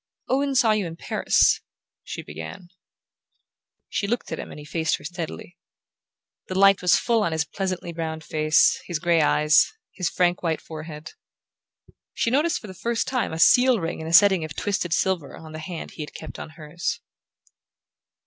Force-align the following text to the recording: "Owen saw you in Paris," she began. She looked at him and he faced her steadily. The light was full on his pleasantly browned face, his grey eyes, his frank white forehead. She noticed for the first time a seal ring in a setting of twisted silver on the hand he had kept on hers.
"Owen 0.29 0.55
saw 0.55 0.71
you 0.71 0.87
in 0.87 0.95
Paris," 0.95 1.61
she 2.03 2.23
began. 2.23 2.69
She 3.87 4.07
looked 4.07 4.31
at 4.31 4.39
him 4.39 4.49
and 4.49 4.57
he 4.57 4.65
faced 4.65 4.97
her 4.97 5.03
steadily. 5.03 5.59
The 6.47 6.57
light 6.57 6.81
was 6.81 6.97
full 6.97 7.21
on 7.21 7.33
his 7.33 7.45
pleasantly 7.45 7.93
browned 7.93 8.23
face, 8.23 8.81
his 8.87 8.97
grey 8.97 9.21
eyes, 9.21 9.71
his 9.93 10.09
frank 10.09 10.41
white 10.41 10.59
forehead. 10.59 11.11
She 12.15 12.31
noticed 12.31 12.59
for 12.59 12.65
the 12.65 12.73
first 12.73 13.07
time 13.07 13.31
a 13.31 13.37
seal 13.37 13.79
ring 13.79 14.01
in 14.01 14.07
a 14.07 14.11
setting 14.13 14.43
of 14.43 14.55
twisted 14.55 14.91
silver 14.91 15.37
on 15.37 15.51
the 15.51 15.59
hand 15.59 15.91
he 15.91 16.01
had 16.01 16.15
kept 16.15 16.39
on 16.39 16.49
hers. 16.57 16.99